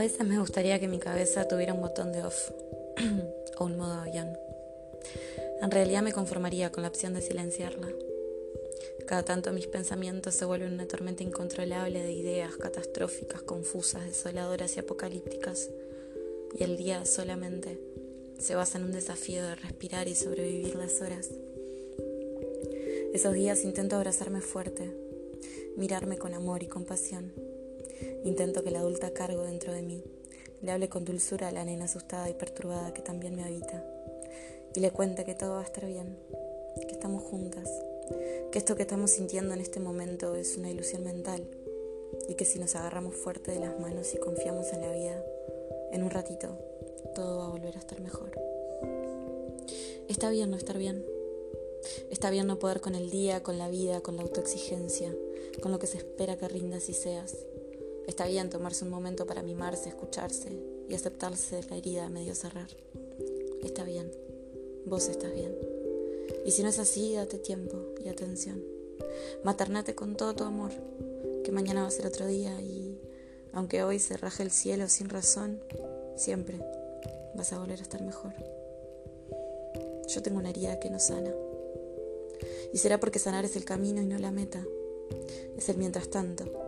[0.00, 2.52] A veces me gustaría que mi cabeza tuviera un botón de off
[3.58, 4.32] o un modo avión.
[5.60, 7.86] En realidad me conformaría con la opción de silenciarla.
[9.06, 14.80] Cada tanto mis pensamientos se vuelven una tormenta incontrolable de ideas catastróficas, confusas, desoladoras y
[14.80, 15.68] apocalípticas.
[16.58, 17.78] Y el día solamente
[18.38, 21.28] se basa en un desafío de respirar y sobrevivir las horas.
[23.12, 24.96] Esos días intento abrazarme fuerte,
[25.76, 27.49] mirarme con amor y compasión.
[28.24, 30.04] Intento que la adulta cargo dentro de mí
[30.62, 33.84] le hable con dulzura a la nena asustada y perturbada que también me habita
[34.74, 36.16] y le cuente que todo va a estar bien,
[36.86, 37.68] que estamos juntas,
[38.52, 41.46] que esto que estamos sintiendo en este momento es una ilusión mental
[42.28, 45.24] y que si nos agarramos fuerte de las manos y confiamos en la vida,
[45.92, 46.56] en un ratito
[47.14, 48.30] todo va a volver a estar mejor.
[50.08, 51.04] Está bien no estar bien.
[52.10, 55.14] Está bien no poder con el día, con la vida, con la autoexigencia,
[55.62, 57.36] con lo que se espera que rindas y seas.
[58.10, 60.48] Está bien tomarse un momento para mimarse, escucharse
[60.88, 62.66] y aceptarse la herida a medio cerrar.
[63.62, 64.10] Está bien,
[64.84, 65.56] vos estás bien.
[66.44, 68.64] Y si no es así, date tiempo y atención.
[69.44, 70.72] Maternate con todo tu amor,
[71.44, 73.00] que mañana va a ser otro día y
[73.52, 75.62] aunque hoy se raje el cielo sin razón,
[76.16, 76.58] siempre
[77.36, 78.34] vas a volver a estar mejor.
[80.08, 81.32] Yo tengo una herida que no sana.
[82.72, 84.64] Y será porque sanar es el camino y no la meta.
[85.56, 86.59] Es el mientras tanto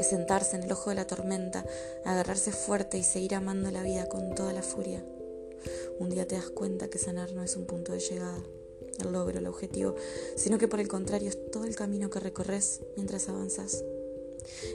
[0.00, 1.64] es sentarse en el ojo de la tormenta,
[2.04, 5.04] agarrarse fuerte y seguir amando la vida con toda la furia.
[5.98, 8.42] Un día te das cuenta que sanar no es un punto de llegada,
[8.98, 9.94] el logro, el objetivo,
[10.36, 13.84] sino que por el contrario es todo el camino que recorres mientras avanzas.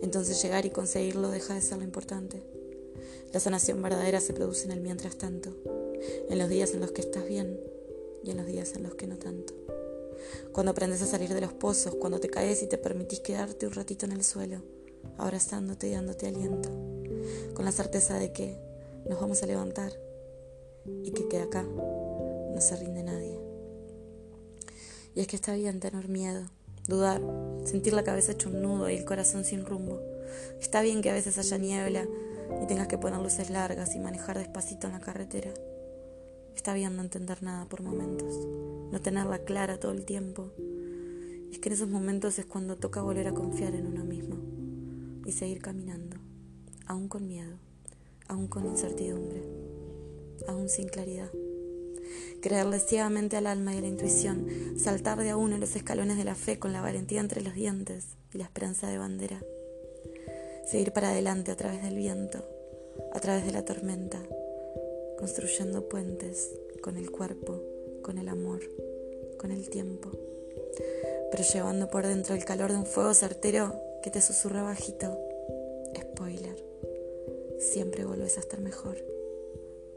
[0.00, 2.42] Entonces llegar y conseguirlo deja de ser lo importante.
[3.32, 5.54] La sanación verdadera se produce en el mientras tanto,
[6.30, 7.60] en los días en los que estás bien
[8.24, 9.52] y en los días en los que no tanto.
[10.52, 13.72] Cuando aprendes a salir de los pozos, cuando te caes y te permitís quedarte un
[13.72, 14.62] ratito en el suelo,
[15.18, 16.70] abrazándote y dándote aliento,
[17.54, 18.58] con la certeza de que
[19.08, 19.92] nos vamos a levantar
[21.02, 23.38] y que, que acá no se rinde nadie.
[25.14, 26.44] Y es que está bien tener miedo,
[26.86, 27.20] dudar,
[27.64, 30.00] sentir la cabeza hecho un nudo y el corazón sin rumbo.
[30.60, 32.06] Está bien que a veces haya niebla
[32.62, 35.52] y tengas que poner luces largas y manejar despacito en la carretera.
[36.54, 38.34] Está bien no entender nada por momentos,
[38.90, 40.50] no tenerla clara todo el tiempo.
[41.50, 44.39] Y es que en esos momentos es cuando toca volver a confiar en uno mismo
[45.30, 46.16] y seguir caminando,
[46.86, 47.56] aún con miedo,
[48.26, 49.44] aún con incertidumbre,
[50.48, 51.30] aún sin claridad.
[52.42, 56.24] Creerle ciegamente al alma y a la intuición, saltar de a uno los escalones de
[56.24, 59.40] la fe con la valentía entre los dientes y la esperanza de bandera.
[60.66, 62.44] Seguir para adelante a través del viento,
[63.12, 64.20] a través de la tormenta,
[65.16, 66.50] construyendo puentes
[66.82, 67.62] con el cuerpo,
[68.02, 68.62] con el amor,
[69.38, 70.10] con el tiempo,
[71.30, 75.18] pero llevando por dentro el calor de un fuego certero que te susurra bajito.
[75.98, 76.56] Spoiler.
[77.58, 78.96] Siempre vuelves a estar mejor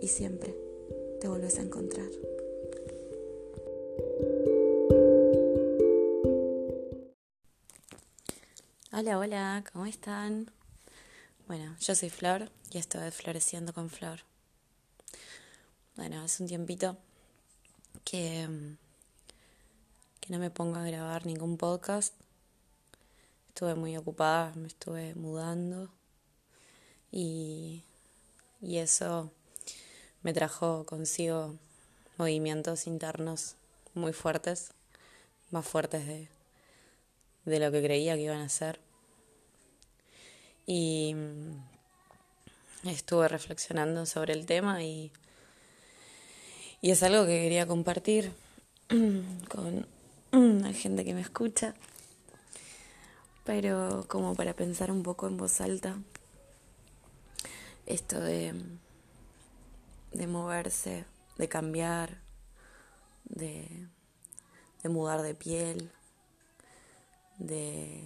[0.00, 0.56] y siempre
[1.20, 2.08] te vuelves a encontrar.
[8.92, 10.50] Hola, hola, ¿cómo están?
[11.46, 14.20] Bueno, yo soy Flor y esto es Floreciendo con Flor.
[15.96, 16.96] Bueno, hace un tiempito
[18.04, 18.48] que,
[20.20, 22.14] que no me pongo a grabar ningún podcast
[23.60, 25.90] estuve muy ocupada, me estuve mudando
[27.12, 27.84] y,
[28.62, 29.30] y eso
[30.22, 31.58] me trajo consigo
[32.16, 33.56] movimientos internos
[33.92, 34.70] muy fuertes,
[35.50, 36.28] más fuertes de,
[37.44, 38.80] de lo que creía que iban a ser.
[40.64, 41.14] Y
[42.84, 45.12] estuve reflexionando sobre el tema y,
[46.80, 48.32] y es algo que quería compartir
[49.50, 49.86] con
[50.32, 51.74] la gente que me escucha
[53.50, 55.98] pero como para pensar un poco en voz alta,
[57.84, 58.54] esto de,
[60.12, 61.04] de moverse,
[61.36, 62.20] de cambiar,
[63.24, 63.88] de,
[64.84, 65.90] de mudar de piel,
[67.38, 68.04] de,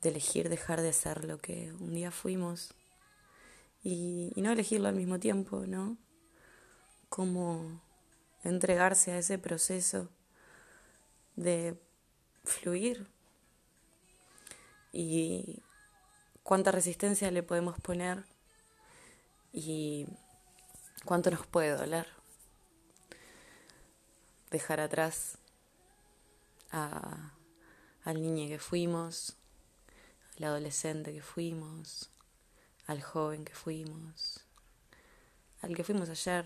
[0.00, 2.72] de elegir dejar de ser lo que un día fuimos
[3.84, 5.98] y, y no elegirlo al mismo tiempo, ¿no?
[7.10, 7.82] Como
[8.42, 10.08] entregarse a ese proceso
[11.36, 11.78] de
[12.42, 13.06] fluir
[14.92, 15.62] y
[16.42, 18.24] cuánta resistencia le podemos poner
[19.52, 20.06] y
[21.04, 22.06] cuánto nos puede doler
[24.50, 25.38] dejar atrás
[26.70, 27.32] a,
[28.04, 29.36] al niño que fuimos,
[30.36, 32.10] al adolescente que fuimos,
[32.86, 34.44] al joven que fuimos,
[35.62, 36.44] al que fuimos ayer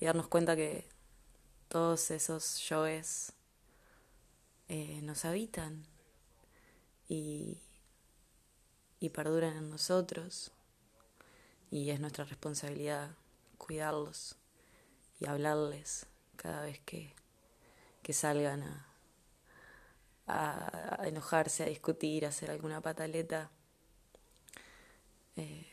[0.00, 0.86] y darnos cuenta que
[1.68, 3.32] todos esos yoes
[4.68, 5.86] eh, nos habitan
[7.10, 7.58] y,
[9.00, 10.52] y perduran en nosotros
[11.70, 13.10] y es nuestra responsabilidad
[13.58, 14.36] cuidarlos
[15.18, 17.12] y hablarles cada vez que,
[18.02, 18.86] que salgan a,
[20.28, 23.50] a, enojarse, a discutir, a hacer alguna pataleta.
[25.36, 25.66] Eh,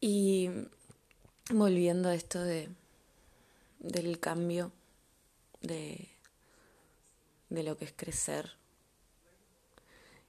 [0.00, 0.50] y
[1.50, 2.68] volviendo a esto de,
[3.78, 4.72] del cambio,
[5.62, 6.13] de,
[7.54, 8.52] de lo que es crecer,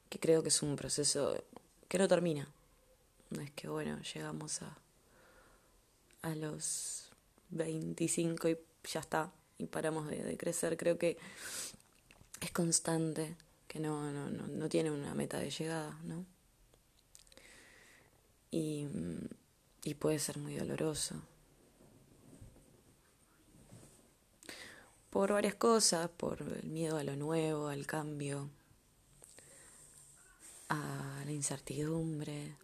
[0.09, 1.43] que creo que es un proceso
[1.87, 2.47] que no termina.
[3.31, 4.77] No es que, bueno, llegamos a,
[6.21, 7.09] a los
[7.49, 8.57] 25 y
[8.91, 10.77] ya está, y paramos de, crecer.
[10.77, 11.17] Creo que
[12.41, 13.35] es constante,
[13.67, 16.25] que no, no, no, no tiene una meta de llegada, ¿no?
[18.51, 18.87] Y,
[19.83, 21.21] y puede ser muy doloroso.
[25.15, 28.49] Por varias cosas, por el miedo a lo nuevo, al cambio,
[30.67, 32.57] a la incertidumbre,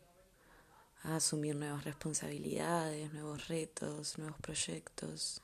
[1.03, 5.41] a asumir nuevas responsabilidades, nuevos retos, nuevos proyectos.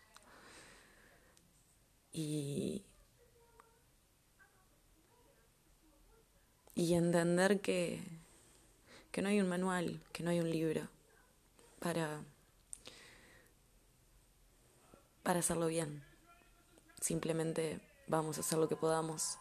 [2.12, 2.83] Y,
[6.75, 8.03] y entender que,
[9.13, 10.89] que no hay un manual, que no hay un libro
[11.80, 12.21] para,
[15.24, 16.06] para hacerlo bien.
[17.02, 19.38] Simplemente vamos a hacer lo que podamos.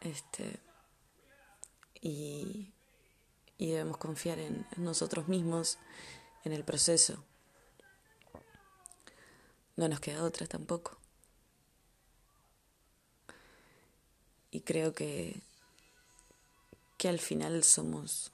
[0.00, 0.60] Este,
[2.00, 2.72] y,
[3.58, 5.78] y debemos confiar en, nosotros mismos,
[6.44, 7.24] en el proceso.
[9.76, 10.98] No nos queda otra tampoco.
[14.50, 15.40] Y creo que,
[16.96, 18.30] que al final somos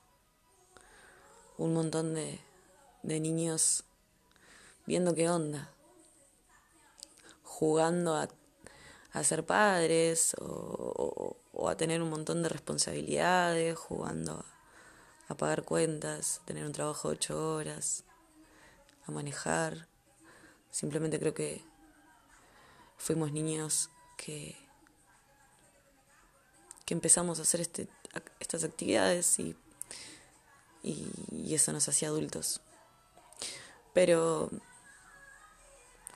[1.57, 2.41] un montón de,
[3.03, 3.85] de niños
[4.87, 5.73] viendo qué onda,
[7.61, 8.27] jugando a,
[9.13, 11.37] a ser padres o,
[11.69, 14.33] a tener un montón de responsabilidades, jugando
[15.29, 18.05] a, a pagar cuentas, tener un trabajo de ocho horas,
[19.07, 19.89] a manejar.
[20.71, 21.63] Simplemente creo que
[22.97, 24.57] fuimos niños que,
[26.87, 27.89] que empezamos a hacer este,
[28.39, 29.55] estas actividades y,
[30.83, 32.63] y eso nos hacía adultos.
[33.93, 34.49] Pero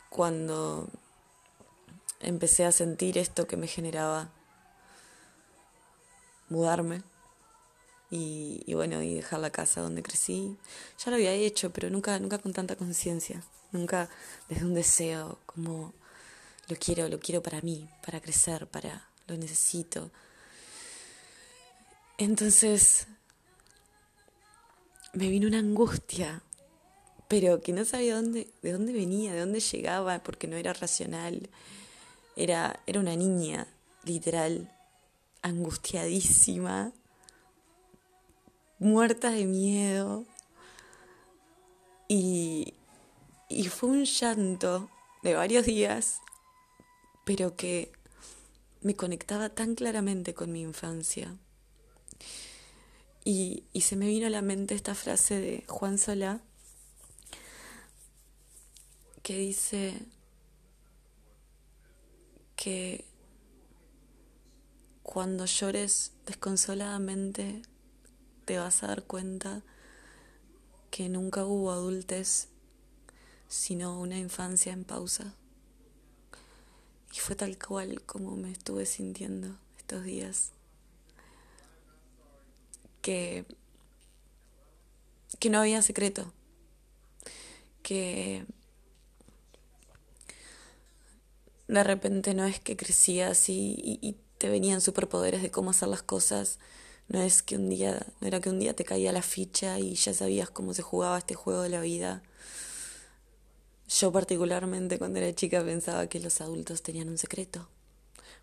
[0.09, 0.89] cuando
[2.21, 4.31] empecé a sentir esto que me generaba
[6.49, 7.03] mudarme
[8.11, 10.57] y, bueno, y dejar la casa donde crecí,
[10.99, 14.09] ya lo había hecho, pero nunca, nunca con tanta conciencia, nunca
[14.49, 15.93] desde un deseo como
[16.69, 20.11] lo quiero, lo quiero para mí, para crecer, para lo necesito.
[22.19, 23.09] Entonces
[25.13, 26.43] me vino una angustia
[27.29, 31.49] pero que no sabía dónde, de dónde venía, de dónde llegaba, porque no era racional.
[32.37, 33.67] Era, era una niña,
[34.05, 34.71] literal,
[35.43, 36.93] angustiadísima,
[38.79, 40.25] muerta de miedo.
[42.09, 42.75] Y,
[43.49, 44.91] y fue un llanto
[45.23, 46.21] de varios días,
[47.25, 47.93] pero que
[48.81, 51.37] me conectaba tan claramente con mi infancia.
[53.25, 56.41] Y, y se me vino a la mente esta frase de Juan Solá,
[59.23, 59.95] que dice
[62.65, 63.05] que
[65.03, 67.61] cuando llores desconsoladamente
[68.47, 69.61] te vas a dar cuenta
[70.91, 72.49] que nunca hubo adultez
[73.49, 75.35] sino una infancia en pausa.
[77.13, 80.53] Y fue tal cual como me estuve sintiendo estos días.
[83.03, 83.45] Que,
[85.39, 86.33] que no había secreto.
[87.83, 88.47] Que
[91.81, 96.03] de repente no es que crecías y, y, te venían superpoderes de cómo hacer las
[96.03, 96.59] cosas,
[97.09, 99.95] no es que un día, no era que un día te caía la ficha y
[99.95, 102.23] ya sabías cómo se jugaba este juego de la vida.
[103.89, 107.69] Yo particularmente cuando era chica pensaba que los adultos tenían un secreto,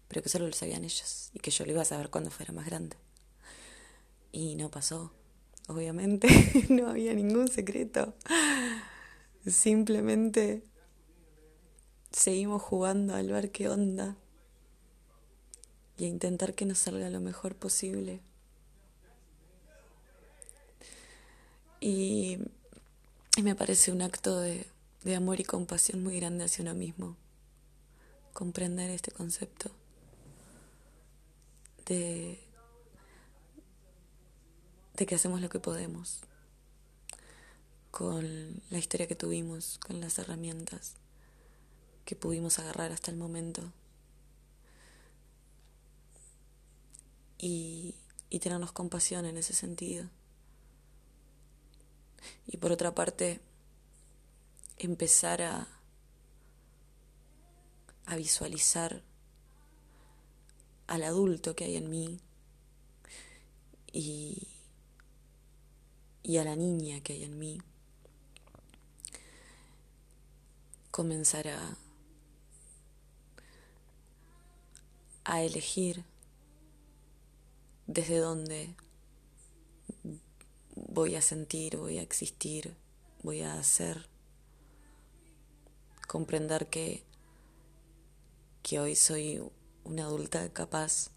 [0.07, 2.53] pero que solo lo sabían ellos y que yo lo iba a saber cuando fuera
[2.53, 2.95] más grande.
[4.31, 5.11] Y no pasó,
[5.67, 6.27] obviamente,
[6.69, 8.15] no había ningún secreto.
[9.45, 10.63] Simplemente
[12.11, 14.15] seguimos jugando al ver qué onda
[15.97, 18.21] y a intentar que nos salga lo mejor posible.
[21.79, 22.37] Y,
[23.41, 24.67] me parece un acto de,
[25.03, 27.15] de amor y compasión muy grande hacia uno mismo,
[28.33, 29.71] comprender este concepto
[31.85, 32.39] de,
[34.95, 36.19] de que hacemos lo que podemos
[37.89, 41.00] con la historia que tuvimos, con las herramientas
[42.05, 43.72] que pudimos agarrar hasta el momento.
[47.41, 47.96] y,
[48.29, 50.08] y tenernos compasión en ese sentido.
[52.46, 53.41] Y por otra parte,
[54.77, 55.67] empezar a,
[58.05, 59.01] a visualizar
[60.86, 62.20] al adulto que hay en mí
[63.91, 64.48] y,
[66.22, 67.60] y a la niña que hay en mí.
[70.91, 71.77] Comenzar a,
[75.31, 76.03] a elegir
[77.88, 78.75] desde dónde
[80.75, 82.75] voy a sentir, voy a existir,
[83.23, 84.09] voy a hacer.
[86.05, 87.05] Comprender que,
[88.61, 89.41] que hoy soy
[89.85, 91.11] una adulta capaz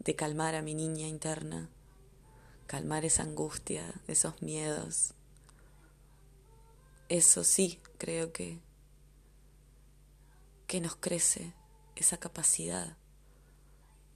[0.00, 1.70] de calmar a mi niña interna,
[2.66, 5.14] calmar esa angustia, esos miedos.
[7.08, 8.58] Eso sí, creo que,
[10.66, 11.54] que nos crece
[12.02, 12.96] esa capacidad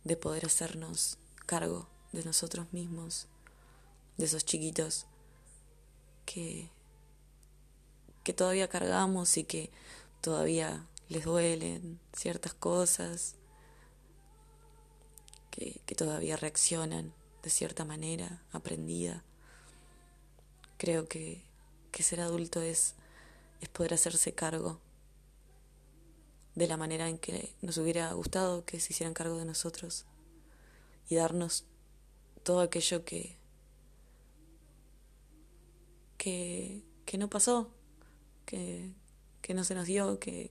[0.04, 3.28] de poder hacernos cargo de nosotros mismos,
[4.16, 5.06] de esos chiquitos
[6.24, 6.68] que,
[8.24, 9.70] que todavía cargamos y que
[10.20, 13.36] todavía les duelen ciertas cosas,
[15.50, 19.22] que, que todavía reaccionan de cierta manera aprendida.
[20.76, 21.42] Creo que,
[21.92, 22.94] que ser adulto es,
[23.60, 24.80] es poder hacerse cargo
[26.56, 30.06] de la manera en que nos hubiera gustado que se hicieran cargo de nosotros
[31.08, 31.64] y darnos
[32.42, 33.36] todo aquello que,
[36.16, 37.70] que, que no pasó,
[38.46, 38.90] que,
[39.42, 40.50] que, no se nos dio, que,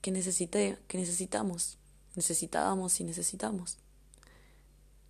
[0.00, 1.76] que, necesité, que necesitamos,
[2.14, 3.78] necesitábamos y necesitamos.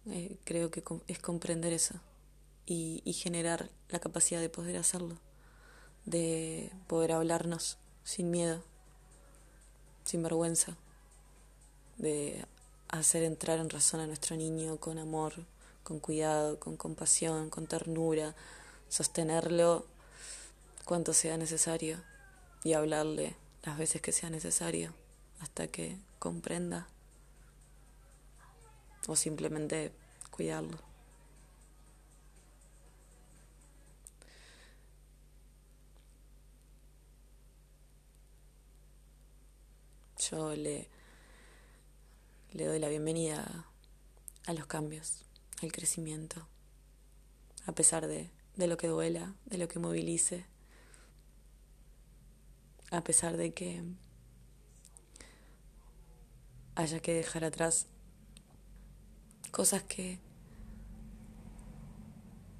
[0.06, 2.00] Eh, creo que es comprender eso
[2.64, 5.18] y, y generar la capacidad de poder hacerlo,
[6.06, 8.62] de poder hablarnos sin miedo,
[10.04, 10.76] sin vergüenza,
[11.98, 12.46] de
[12.88, 15.34] hacer entrar en razón a nuestro niño con amor,
[15.82, 18.36] con cuidado, con compasión, con ternura,
[18.88, 19.86] sostenerlo
[20.84, 22.00] cuanto sea necesario
[22.62, 23.34] y hablarle
[23.64, 24.94] las veces que sea necesario
[25.40, 26.86] hasta que comprenda
[29.08, 29.90] o simplemente
[30.30, 30.78] cuidarlo.
[40.30, 40.88] Yo le,
[42.52, 43.66] le doy la bienvenida
[44.46, 45.24] a los cambios,
[45.62, 46.46] al crecimiento,
[47.66, 50.46] a pesar de, de lo que duela, de lo que movilice,
[52.90, 53.82] a pesar de que
[56.74, 57.86] haya que dejar atrás
[59.50, 60.18] cosas que,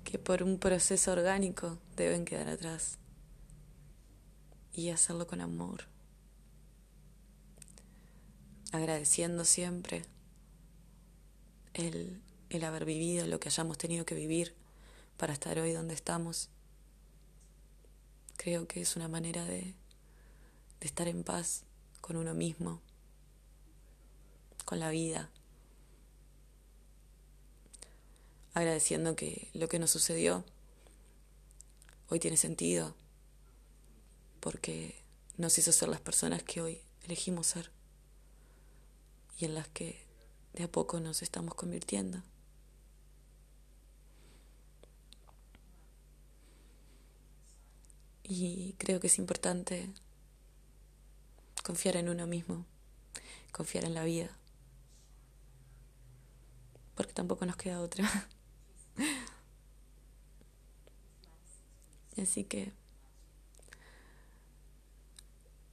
[0.04, 2.98] que por un proceso orgánico deben quedar atrás
[4.72, 5.95] y hacerlo con amor
[8.72, 10.04] agradeciendo siempre
[11.74, 14.54] el, el haber vivido lo que hayamos tenido que vivir
[15.16, 16.48] para estar hoy donde estamos.
[18.36, 19.74] Creo que es una manera de,
[20.80, 21.64] de estar en paz
[22.00, 22.80] con uno mismo,
[24.64, 25.30] con la vida,
[28.54, 30.44] agradeciendo que lo que nos sucedió
[32.08, 32.94] hoy tiene sentido,
[34.40, 35.02] porque
[35.36, 37.70] nos hizo ser las personas que hoy elegimos ser
[39.38, 40.04] y en las que
[40.54, 42.22] de a poco nos estamos convirtiendo.
[48.22, 49.88] Y creo que es importante
[51.62, 52.64] confiar en uno mismo,
[53.52, 54.30] confiar en la vida,
[56.96, 58.08] porque tampoco nos queda otra.
[62.20, 62.72] Así que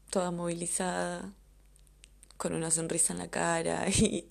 [0.10, 1.34] toda movilizada,
[2.44, 4.28] con una sonrisa en la cara y,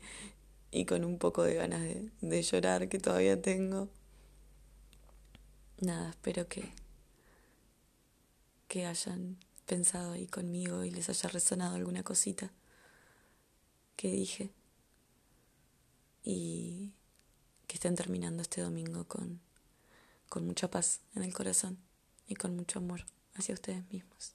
[0.71, 1.81] y con un poco de ganas
[2.21, 3.89] de, llorar que todavía tengo.
[5.81, 6.75] Nada, espero que,
[8.69, 12.53] que hayan pensado ahí conmigo y les haya resonado alguna cosita
[13.97, 14.53] que dije
[16.23, 16.93] y
[17.67, 19.41] que estén terminando este domingo con,
[20.29, 21.79] con mucha paz en el corazón
[22.27, 24.35] y con mucho amor hacia ustedes mismos.